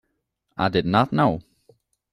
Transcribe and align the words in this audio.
I 0.57 0.69
did 0.69 0.87
not 0.87 1.13
know. 1.13 1.43